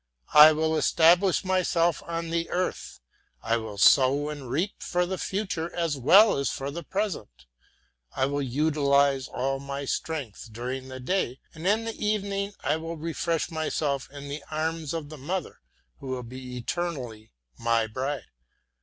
I 0.33 0.51
will 0.51 0.75
establish 0.77 1.45
myself 1.45 2.01
on 2.07 2.31
the 2.31 2.49
earth, 2.49 2.99
I 3.43 3.57
will 3.57 3.77
sow 3.77 4.29
and 4.29 4.49
reap 4.49 4.81
for 4.81 5.05
the 5.05 5.19
future 5.19 5.71
as 5.75 5.95
well 5.95 6.37
as 6.39 6.49
for 6.49 6.71
the 6.71 6.81
present. 6.81 7.45
I 8.15 8.25
will 8.25 8.41
utilize 8.41 9.27
all 9.27 9.59
my 9.59 9.85
strength 9.85 10.49
during 10.51 10.87
the 10.87 10.99
day, 10.99 11.39
and 11.53 11.67
in 11.67 11.85
the 11.85 12.03
evening 12.03 12.53
I 12.63 12.77
will 12.77 12.97
refresh 12.97 13.51
myself 13.51 14.09
in 14.09 14.27
the 14.27 14.43
arms 14.49 14.95
of 14.95 15.09
the 15.09 15.19
mother, 15.19 15.59
who 15.99 16.07
will 16.07 16.23
be 16.23 16.57
eternally 16.57 17.31
my 17.59 17.85
bride. 17.85 18.25